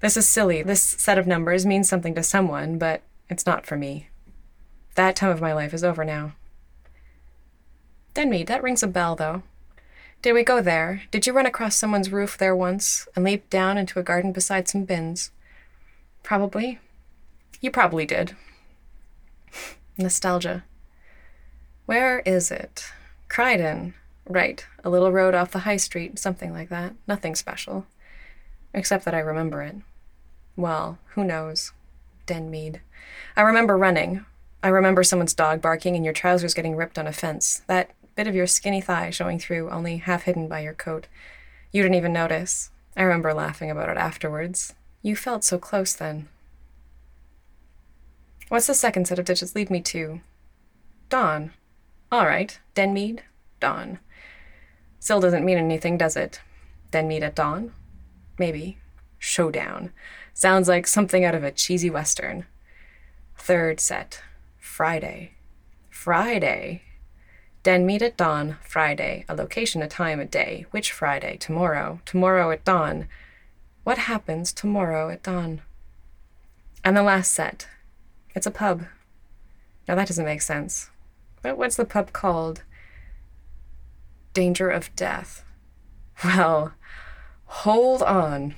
This 0.00 0.16
is 0.16 0.28
silly. 0.28 0.62
This 0.62 0.82
set 0.82 1.18
of 1.18 1.26
numbers 1.26 1.64
means 1.64 1.88
something 1.88 2.14
to 2.14 2.22
someone, 2.22 2.76
but 2.76 3.02
it's 3.30 3.46
not 3.46 3.64
for 3.64 3.76
me. 3.76 4.08
That 4.96 5.16
time 5.16 5.30
of 5.30 5.40
my 5.40 5.52
life 5.52 5.72
is 5.72 5.82
over 5.82 6.04
now. 6.04 6.34
Denmead, 8.14 8.46
that 8.46 8.62
rings 8.62 8.82
a 8.82 8.86
bell, 8.86 9.16
though. 9.16 9.42
Did 10.24 10.32
we 10.32 10.42
go 10.42 10.62
there? 10.62 11.02
Did 11.10 11.26
you 11.26 11.34
run 11.34 11.44
across 11.44 11.76
someone's 11.76 12.10
roof 12.10 12.38
there 12.38 12.56
once 12.56 13.06
and 13.14 13.26
leap 13.26 13.50
down 13.50 13.76
into 13.76 13.98
a 13.98 14.02
garden 14.02 14.32
beside 14.32 14.66
some 14.66 14.84
bins? 14.84 15.30
Probably. 16.22 16.78
You 17.60 17.70
probably 17.70 18.06
did. 18.06 18.34
Nostalgia. 19.98 20.64
Where 21.84 22.20
is 22.20 22.50
it? 22.50 22.90
Croydon. 23.28 23.92
Right. 24.26 24.66
A 24.82 24.88
little 24.88 25.12
road 25.12 25.34
off 25.34 25.50
the 25.50 25.58
high 25.58 25.76
street, 25.76 26.18
something 26.18 26.54
like 26.54 26.70
that. 26.70 26.94
Nothing 27.06 27.34
special. 27.34 27.84
Except 28.72 29.04
that 29.04 29.14
I 29.14 29.18
remember 29.18 29.60
it. 29.60 29.76
Well, 30.56 30.96
who 31.08 31.24
knows? 31.24 31.72
Denmead. 32.26 32.80
I 33.36 33.42
remember 33.42 33.76
running. 33.76 34.24
I 34.62 34.68
remember 34.68 35.04
someone's 35.04 35.34
dog 35.34 35.60
barking 35.60 35.96
and 35.96 36.04
your 36.06 36.14
trousers 36.14 36.54
getting 36.54 36.76
ripped 36.76 36.98
on 36.98 37.06
a 37.06 37.12
fence. 37.12 37.60
That 37.66 37.90
bit 38.14 38.26
of 38.26 38.34
your 38.34 38.46
skinny 38.46 38.80
thigh 38.80 39.10
showing 39.10 39.38
through, 39.38 39.70
only 39.70 39.98
half 39.98 40.24
hidden 40.24 40.48
by 40.48 40.60
your 40.60 40.74
coat. 40.74 41.06
You 41.72 41.82
didn't 41.82 41.96
even 41.96 42.12
notice. 42.12 42.70
I 42.96 43.02
remember 43.02 43.34
laughing 43.34 43.70
about 43.70 43.88
it 43.88 43.96
afterwards. 43.96 44.74
You 45.02 45.16
felt 45.16 45.44
so 45.44 45.58
close 45.58 45.92
then. 45.92 46.28
What's 48.48 48.66
the 48.66 48.74
second 48.74 49.08
set 49.08 49.18
of 49.18 49.24
digits 49.24 49.54
lead 49.54 49.70
me 49.70 49.80
to? 49.82 50.20
Dawn. 51.08 51.52
All 52.12 52.26
right. 52.26 52.58
Denmead, 52.74 53.20
dawn. 53.58 53.98
Still 55.00 55.20
doesn't 55.20 55.44
mean 55.44 55.58
anything, 55.58 55.98
does 55.98 56.16
it? 56.16 56.40
Denmead 56.92 57.22
at 57.22 57.34
dawn? 57.34 57.72
Maybe. 58.38 58.78
Showdown. 59.18 59.92
Sounds 60.32 60.68
like 60.68 60.86
something 60.86 61.24
out 61.24 61.34
of 61.34 61.44
a 61.44 61.50
cheesy 61.50 61.90
western. 61.90 62.46
Third 63.36 63.80
set. 63.80 64.22
Friday. 64.58 65.32
Friday. 65.90 66.82
Denmead 67.64 68.02
at 68.02 68.18
dawn, 68.18 68.58
Friday. 68.60 69.24
A 69.26 69.34
location, 69.34 69.80
a 69.80 69.88
time, 69.88 70.20
a 70.20 70.26
day. 70.26 70.66
Which 70.70 70.92
Friday? 70.92 71.38
Tomorrow. 71.38 71.98
Tomorrow 72.04 72.50
at 72.50 72.62
dawn. 72.62 73.08
What 73.84 73.96
happens 73.96 74.52
tomorrow 74.52 75.08
at 75.08 75.22
dawn? 75.22 75.62
And 76.84 76.94
the 76.94 77.02
last 77.02 77.32
set. 77.32 77.66
It's 78.34 78.46
a 78.46 78.50
pub. 78.50 78.84
Now 79.88 79.94
that 79.94 80.08
doesn't 80.08 80.26
make 80.26 80.42
sense. 80.42 80.90
But 81.40 81.56
what's 81.56 81.76
the 81.76 81.86
pub 81.86 82.12
called? 82.12 82.62
Danger 84.34 84.68
of 84.68 84.94
death. 84.94 85.42
Well, 86.22 86.74
hold 87.46 88.02
on. 88.02 88.54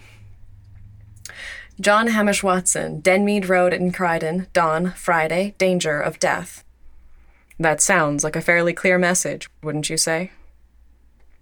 John 1.81 2.09
Hamish 2.09 2.43
Watson, 2.43 3.01
Denmead 3.01 3.49
Road 3.49 3.73
in 3.73 3.93
Croydon, 3.93 4.49
dawn, 4.53 4.93
Friday, 4.97 5.55
danger 5.57 5.99
of 6.01 6.19
death. 6.19 6.65
That 7.59 7.81
sounds 7.81 8.23
like 8.23 8.37
a 8.37 8.43
fairly 8.43 8.73
clear 8.75 8.99
message, 8.99 9.49
wouldn't 9.63 9.89
you 9.89 9.97
say? 9.97 10.31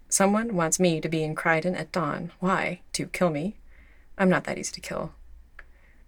Someone 0.08 0.54
wants 0.54 0.78
me 0.78 1.00
to 1.00 1.08
be 1.08 1.24
in 1.24 1.34
Croydon 1.34 1.74
at 1.74 1.90
dawn. 1.90 2.30
Why? 2.38 2.82
To 2.92 3.06
kill 3.06 3.30
me? 3.30 3.56
I'm 4.16 4.28
not 4.28 4.44
that 4.44 4.58
easy 4.58 4.72
to 4.72 4.80
kill. 4.80 5.12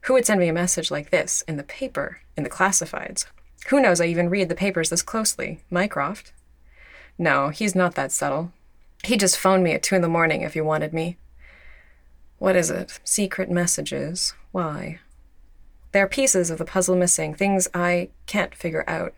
Who 0.02 0.12
would 0.12 0.24
send 0.24 0.38
me 0.38 0.48
a 0.48 0.52
message 0.52 0.92
like 0.92 1.10
this 1.10 1.42
in 1.48 1.56
the 1.56 1.64
paper, 1.64 2.20
in 2.36 2.44
the 2.44 2.50
classifieds? 2.50 3.26
Who 3.68 3.80
knows 3.80 4.00
I 4.00 4.06
even 4.06 4.30
read 4.30 4.48
the 4.48 4.54
papers 4.54 4.90
this 4.90 5.02
closely? 5.02 5.64
Mycroft? 5.70 6.32
No, 7.18 7.48
he's 7.48 7.74
not 7.74 7.96
that 7.96 8.12
subtle. 8.12 8.52
He 9.02 9.16
just 9.16 9.36
phoned 9.36 9.64
me 9.64 9.72
at 9.72 9.82
two 9.82 9.96
in 9.96 10.02
the 10.02 10.08
morning 10.08 10.42
if 10.42 10.54
he 10.54 10.60
wanted 10.60 10.92
me. 10.92 11.16
What 12.38 12.54
is 12.54 12.70
it? 12.70 13.00
Secret 13.02 13.50
messages. 13.50 14.34
Why? 14.52 15.00
There 15.90 16.04
are 16.04 16.08
pieces 16.08 16.50
of 16.50 16.58
the 16.58 16.64
puzzle 16.64 16.94
missing, 16.94 17.34
things 17.34 17.66
I 17.74 18.10
can't 18.26 18.54
figure 18.54 18.84
out. 18.86 19.14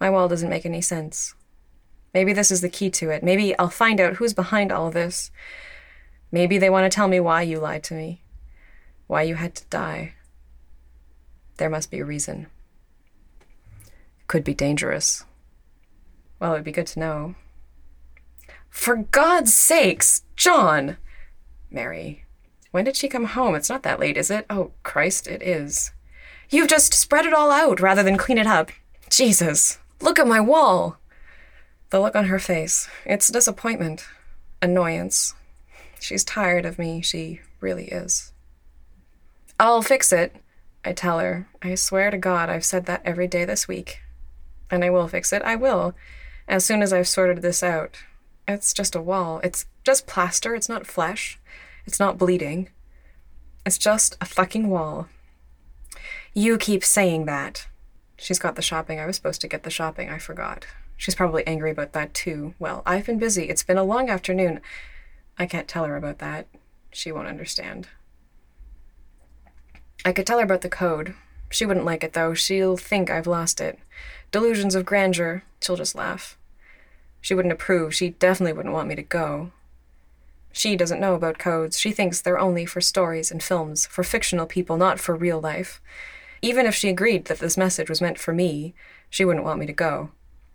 My 0.00 0.10
wall 0.10 0.28
doesn't 0.28 0.48
make 0.48 0.66
any 0.66 0.80
sense. 0.80 1.34
Maybe 2.14 2.32
this 2.32 2.50
is 2.50 2.60
the 2.60 2.68
key 2.68 2.90
to 2.90 3.10
it. 3.10 3.22
Maybe 3.22 3.56
I'll 3.58 3.68
find 3.68 4.00
out 4.00 4.14
who's 4.14 4.34
behind 4.34 4.72
all 4.72 4.90
this. 4.90 5.30
Maybe 6.30 6.58
they 6.58 6.70
want 6.70 6.90
to 6.90 6.94
tell 6.94 7.08
me 7.08 7.20
why 7.20 7.42
you 7.42 7.58
lied 7.58 7.82
to 7.84 7.94
me, 7.94 8.22
why 9.06 9.22
you 9.22 9.34
had 9.36 9.54
to 9.56 9.64
die. 9.66 10.14
There 11.56 11.70
must 11.70 11.90
be 11.90 12.00
a 12.00 12.04
reason. 12.04 12.46
Could 14.26 14.44
be 14.44 14.54
dangerous. 14.54 15.24
Well, 16.38 16.52
it'd 16.52 16.64
be 16.64 16.72
good 16.72 16.86
to 16.88 17.00
know. 17.00 17.34
For 18.68 18.96
God's 18.96 19.54
sakes, 19.54 20.22
John! 20.36 20.98
Mary. 21.70 22.24
When 22.70 22.84
did 22.84 22.96
she 22.96 23.08
come 23.08 23.24
home? 23.24 23.54
It's 23.54 23.70
not 23.70 23.82
that 23.82 23.98
late, 23.98 24.16
is 24.16 24.30
it? 24.30 24.46
Oh, 24.48 24.72
Christ, 24.82 25.26
it 25.26 25.42
is. 25.42 25.92
You've 26.50 26.68
just 26.68 26.94
spread 26.94 27.26
it 27.26 27.32
all 27.32 27.50
out 27.50 27.80
rather 27.80 28.02
than 28.02 28.16
clean 28.16 28.38
it 28.38 28.46
up. 28.46 28.70
Jesus. 29.10 29.78
Look 30.00 30.18
at 30.18 30.26
my 30.26 30.40
wall. 30.40 30.96
The 31.90 32.00
look 32.00 32.14
on 32.14 32.26
her 32.26 32.38
face. 32.38 32.88
It's 33.04 33.28
disappointment, 33.28 34.06
annoyance. 34.62 35.34
She's 36.00 36.24
tired 36.24 36.64
of 36.64 36.78
me. 36.78 37.02
She 37.02 37.40
really 37.60 37.86
is. 37.86 38.32
I'll 39.58 39.82
fix 39.82 40.12
it, 40.12 40.36
I 40.84 40.92
tell 40.92 41.18
her. 41.18 41.48
I 41.62 41.74
swear 41.74 42.10
to 42.10 42.18
God 42.18 42.48
I've 42.48 42.64
said 42.64 42.86
that 42.86 43.02
every 43.04 43.26
day 43.26 43.44
this 43.44 43.66
week. 43.66 44.00
And 44.70 44.84
I 44.84 44.90
will 44.90 45.08
fix 45.08 45.32
it. 45.32 45.42
I 45.42 45.56
will. 45.56 45.94
As 46.46 46.64
soon 46.64 46.82
as 46.82 46.92
I've 46.92 47.08
sorted 47.08 47.42
this 47.42 47.62
out. 47.62 47.98
It's 48.46 48.72
just 48.72 48.94
a 48.94 49.02
wall. 49.02 49.40
It's 49.42 49.66
just 49.84 50.06
plaster. 50.06 50.54
It's 50.54 50.68
not 50.68 50.86
flesh. 50.86 51.38
It's 51.86 51.98
not 51.98 52.18
bleeding. 52.18 52.68
It's 53.66 53.78
just 53.78 54.16
a 54.20 54.24
fucking 54.24 54.68
wall. 54.68 55.08
You 56.34 56.56
keep 56.56 56.84
saying 56.84 57.24
that. 57.26 57.66
She's 58.18 58.40
got 58.40 58.56
the 58.56 58.62
shopping. 58.62 58.98
I 58.98 59.06
was 59.06 59.16
supposed 59.16 59.40
to 59.40 59.48
get 59.48 59.62
the 59.62 59.70
shopping. 59.70 60.10
I 60.10 60.18
forgot. 60.18 60.66
She's 60.96 61.14
probably 61.14 61.46
angry 61.46 61.70
about 61.70 61.92
that 61.92 62.12
too. 62.12 62.54
Well, 62.58 62.82
I've 62.84 63.06
been 63.06 63.18
busy. 63.18 63.48
It's 63.48 63.62
been 63.62 63.78
a 63.78 63.84
long 63.84 64.10
afternoon. 64.10 64.60
I 65.38 65.46
can't 65.46 65.68
tell 65.68 65.84
her 65.84 65.96
about 65.96 66.18
that. 66.18 66.48
She 66.90 67.12
won't 67.12 67.28
understand. 67.28 67.88
I 70.04 70.12
could 70.12 70.26
tell 70.26 70.38
her 70.38 70.44
about 70.44 70.62
the 70.62 70.68
code. 70.68 71.14
She 71.48 71.64
wouldn't 71.64 71.86
like 71.86 72.02
it, 72.02 72.12
though. 72.12 72.34
She'll 72.34 72.76
think 72.76 73.08
I've 73.08 73.28
lost 73.28 73.60
it. 73.60 73.78
Delusions 74.32 74.74
of 74.74 74.84
grandeur. 74.84 75.44
She'll 75.60 75.76
just 75.76 75.94
laugh. 75.94 76.36
She 77.20 77.34
wouldn't 77.34 77.52
approve. 77.52 77.94
She 77.94 78.10
definitely 78.10 78.52
wouldn't 78.52 78.74
want 78.74 78.88
me 78.88 78.96
to 78.96 79.02
go. 79.02 79.52
She 80.52 80.76
doesn't 80.76 81.00
know 81.00 81.14
about 81.14 81.38
codes. 81.38 81.78
She 81.78 81.92
thinks 81.92 82.20
they're 82.20 82.38
only 82.38 82.66
for 82.66 82.80
stories 82.80 83.30
and 83.30 83.42
films, 83.42 83.86
for 83.86 84.02
fictional 84.02 84.46
people, 84.46 84.76
not 84.76 84.98
for 84.98 85.14
real 85.14 85.40
life. 85.40 85.80
Even 86.40 86.66
if 86.66 86.74
she 86.74 86.88
agreed 86.88 87.26
that 87.26 87.38
this 87.38 87.56
message 87.56 87.88
was 87.88 88.00
meant 88.00 88.18
for 88.18 88.32
me, 88.32 88.74
she 89.10 89.24
wouldn't 89.24 89.44
want 89.44 89.58
me 89.58 89.66
to 89.66 89.72
go. 89.72 90.10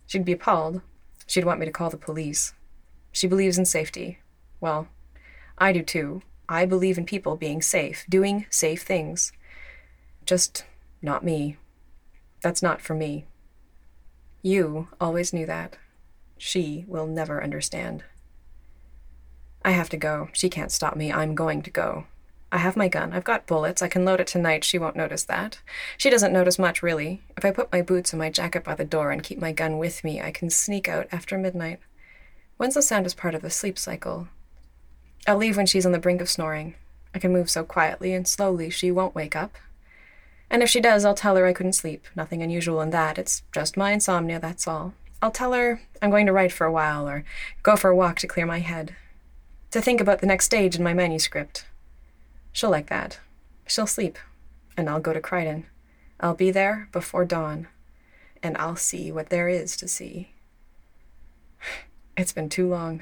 She'd 0.07 0.25
be 0.25 0.33
appalled. 0.33 0.81
She'd 1.27 1.45
want 1.45 1.59
me 1.59 1.65
to 1.65 1.71
call 1.71 1.89
the 1.89 1.97
police. 1.97 2.53
She 3.11 3.27
believes 3.27 3.57
in 3.57 3.65
safety. 3.65 4.19
Well, 4.59 4.87
I 5.57 5.71
do 5.71 5.83
too. 5.83 6.21
I 6.47 6.65
believe 6.65 6.97
in 6.97 7.05
people 7.05 7.35
being 7.35 7.61
safe, 7.61 8.05
doing 8.09 8.45
safe 8.49 8.83
things. 8.83 9.31
Just 10.25 10.65
not 11.01 11.23
me. 11.23 11.57
That's 12.41 12.61
not 12.61 12.81
for 12.81 12.93
me. 12.93 13.25
You 14.41 14.89
always 14.99 15.31
knew 15.33 15.45
that. 15.45 15.77
She 16.37 16.85
will 16.87 17.07
never 17.07 17.41
understand. 17.41 18.03
I 19.63 19.71
have 19.71 19.89
to 19.89 19.97
go. 19.97 20.29
She 20.33 20.49
can't 20.49 20.71
stop 20.71 20.95
me. 20.95 21.11
I'm 21.11 21.35
going 21.35 21.61
to 21.61 21.69
go. 21.69 22.05
I 22.53 22.57
have 22.57 22.77
my 22.77 22.87
gun. 22.87 23.13
I've 23.13 23.23
got 23.23 23.47
bullets. 23.47 23.81
I 23.81 23.87
can 23.87 24.05
load 24.05 24.19
it 24.19 24.27
tonight. 24.27 24.63
She 24.63 24.77
won't 24.77 24.95
notice 24.95 25.23
that. 25.23 25.59
She 25.97 26.11
doesn't 26.11 26.31
notice 26.31 26.59
much, 26.59 26.83
really. 26.83 27.23
If 27.35 27.43
I 27.43 27.49
put 27.49 27.71
my 27.71 27.81
boots 27.81 28.13
and 28.13 28.19
my 28.19 28.29
jacket 28.29 28.63
by 28.63 28.75
the 28.75 28.85
door 28.85 29.09
and 29.09 29.23
keep 29.23 29.39
my 29.39 29.51
gun 29.51 29.79
with 29.79 30.03
me, 30.03 30.21
I 30.21 30.29
can 30.29 30.51
sneak 30.51 30.87
out 30.87 31.07
after 31.11 31.35
midnight. 31.35 31.79
When's 32.57 32.75
the 32.75 32.83
sound 32.83 33.07
is 33.07 33.15
part 33.15 33.33
of 33.33 33.41
the 33.41 33.49
sleep 33.49 33.79
cycle? 33.79 34.27
I'll 35.25 35.37
leave 35.37 35.57
when 35.57 35.65
she's 35.65 35.83
on 35.83 35.93
the 35.93 35.99
brink 35.99 36.21
of 36.21 36.29
snoring. 36.29 36.75
I 37.15 37.17
can 37.17 37.33
move 37.33 37.49
so 37.49 37.63
quietly 37.63 38.13
and 38.13 38.27
slowly 38.27 38.69
she 38.69 38.91
won't 38.91 39.15
wake 39.15 39.35
up. 39.35 39.55
And 40.47 40.61
if 40.61 40.69
she 40.69 40.79
does, 40.79 41.05
I'll 41.05 41.15
tell 41.15 41.35
her 41.37 41.47
I 41.47 41.53
couldn't 41.53 41.73
sleep. 41.73 42.05
Nothing 42.15 42.43
unusual 42.43 42.81
in 42.81 42.91
that. 42.91 43.17
It's 43.17 43.41
just 43.51 43.77
my 43.77 43.93
insomnia, 43.93 44.39
that's 44.39 44.67
all. 44.67 44.93
I'll 45.23 45.31
tell 45.31 45.53
her 45.53 45.81
I'm 46.03 46.11
going 46.11 46.27
to 46.27 46.33
write 46.33 46.51
for 46.51 46.67
a 46.67 46.71
while 46.71 47.09
or 47.09 47.25
go 47.63 47.75
for 47.75 47.89
a 47.89 47.95
walk 47.95 48.19
to 48.19 48.27
clear 48.27 48.45
my 48.45 48.59
head. 48.59 48.95
To 49.71 49.81
think 49.81 49.99
about 49.99 50.21
the 50.21 50.27
next 50.27 50.45
stage 50.45 50.75
in 50.75 50.83
my 50.83 50.93
manuscript. 50.93 51.65
She'll 52.53 52.69
like 52.69 52.87
that. 52.87 53.19
She'll 53.67 53.87
sleep, 53.87 54.17
and 54.77 54.89
I'll 54.89 55.01
go 55.01 55.11
to 55.11 55.19
Croydon. 55.19 55.65
I'll 56.19 56.35
be 56.35 56.51
there 56.51 56.87
before 56.91 57.25
dawn, 57.25 57.67
and 58.41 58.55
I'll 58.57 58.75
see 58.77 59.11
what 59.11 59.29
there 59.29 59.49
is 59.49 59.75
to 59.77 59.87
see. 59.87 60.29
It's 62.15 62.31
been 62.31 62.47
too 62.47 62.69
long. 62.69 63.01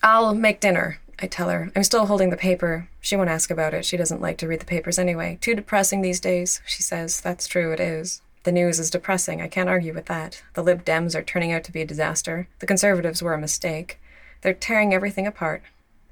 I'll 0.00 0.36
make 0.36 0.60
dinner, 0.60 1.00
I 1.18 1.26
tell 1.26 1.48
her. 1.48 1.72
I'm 1.74 1.82
still 1.82 2.06
holding 2.06 2.30
the 2.30 2.36
paper. 2.36 2.88
She 3.00 3.16
won't 3.16 3.28
ask 3.28 3.50
about 3.50 3.74
it. 3.74 3.84
She 3.84 3.96
doesn't 3.96 4.20
like 4.20 4.38
to 4.38 4.46
read 4.46 4.60
the 4.60 4.66
papers 4.66 5.00
anyway. 5.00 5.38
Too 5.40 5.54
depressing 5.54 6.00
these 6.00 6.20
days, 6.20 6.60
she 6.64 6.82
says. 6.82 7.20
That's 7.20 7.48
true, 7.48 7.72
it 7.72 7.80
is. 7.80 8.22
The 8.44 8.52
news 8.52 8.78
is 8.78 8.90
depressing. 8.90 9.42
I 9.42 9.48
can't 9.48 9.68
argue 9.68 9.92
with 9.92 10.06
that. 10.06 10.44
The 10.54 10.62
Lib 10.62 10.84
Dems 10.84 11.16
are 11.16 11.22
turning 11.22 11.50
out 11.50 11.64
to 11.64 11.72
be 11.72 11.80
a 11.82 11.86
disaster. 11.86 12.46
The 12.60 12.66
Conservatives 12.66 13.22
were 13.22 13.34
a 13.34 13.40
mistake. 13.40 13.98
They're 14.42 14.54
tearing 14.54 14.94
everything 14.94 15.26
apart. 15.26 15.62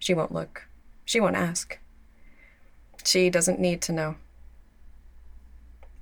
She 0.01 0.15
won't 0.15 0.33
look. 0.33 0.65
She 1.05 1.21
won't 1.21 1.37
ask. 1.37 1.79
She 3.05 3.31
doesn't 3.31 3.61
need 3.61 3.83
to 3.83 3.93
know. 3.93 4.17